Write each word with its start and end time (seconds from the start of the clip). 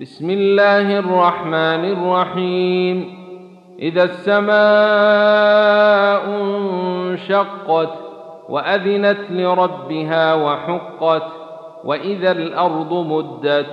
بسم 0.00 0.30
الله 0.30 0.98
الرحمن 0.98 1.84
الرحيم. 1.84 3.18
إذا 3.78 4.02
السماء 4.02 4.52
انشقت 6.42 7.92
وأذنت 8.48 9.18
لربها 9.30 10.34
وحقت 10.34 11.22
وإذا 11.84 12.30
الأرض 12.30 12.92
مدت 12.92 13.66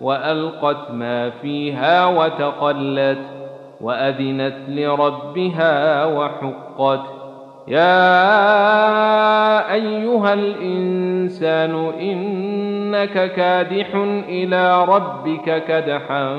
وألقت 0.00 0.90
ما 0.90 1.30
فيها 1.30 2.06
وتقلت 2.06 3.18
وأذنت 3.80 4.56
لربها 4.68 6.04
وحقت. 6.04 7.19
يا 7.68 8.12
أيها 9.74 10.34
الإنسان 10.34 11.74
إنك 12.00 13.32
كادح 13.32 13.94
إلى 14.28 14.84
ربك 14.84 15.64
كدحا 15.64 16.34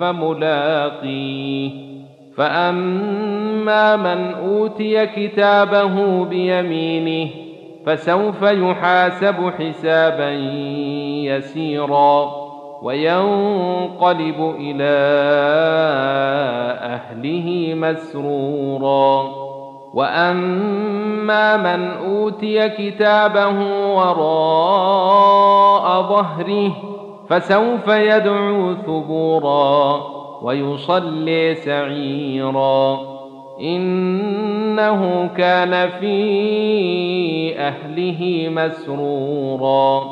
فملاقيه. 0.00 1.70
فأما 2.36 3.96
من 3.96 4.34
أوتي 4.34 5.06
كتابه 5.06 6.24
بيمينه 6.24 7.30
فسوف 7.86 8.42
يحاسب 8.42 9.52
حسابا 9.58 10.30
يسيرا 11.26 12.30
وينقلب 12.82 14.54
إلى 14.58 14.92
أهله 16.82 17.74
مسرورا. 17.74 19.51
واما 19.94 21.56
من 21.56 21.90
اوتي 21.90 22.68
كتابه 22.68 23.48
وراء 23.94 25.22
ظهره 26.02 26.72
فسوف 27.28 27.88
يدعو 27.88 28.74
ثبورا 28.74 30.02
ويصلي 30.42 31.54
سعيرا 31.54 33.00
انه 33.60 35.30
كان 35.36 35.90
في 36.00 37.58
اهله 37.58 38.48
مسرورا 38.48 40.04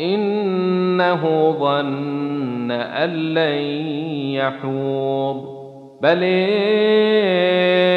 انه 0.00 1.54
ظن 1.60 2.70
ان 2.70 3.10
لن 3.10 3.58
يحور 4.34 5.56
بل 6.00 6.22
ان 6.22 7.95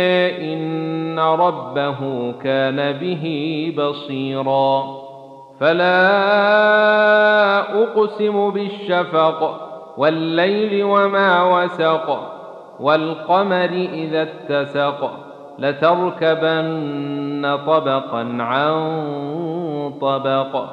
ربه 1.35 2.31
كان 2.43 2.91
به 2.91 3.25
بصيرا. 3.77 4.83
فلا 5.59 5.99
أقسم 7.83 8.49
بالشفق 8.49 9.59
والليل 9.97 10.83
وما 10.83 11.43
وسق 11.43 12.19
والقمر 12.79 13.87
إذا 13.93 14.21
اتسق 14.21 15.11
لتركبن 15.59 17.57
طبقا 17.67 18.37
عن 18.39 18.93
طبق. 20.01 20.63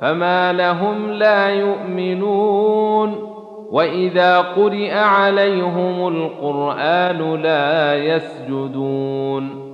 فما 0.00 0.52
لهم 0.52 1.10
لا 1.10 1.48
يؤمنون. 1.48 3.34
وإذا 3.70 4.40
قرئ 4.40 4.94
عليهم 4.94 6.08
القرآن 6.08 7.34
لا 7.34 7.94
يسجدون. 7.94 9.73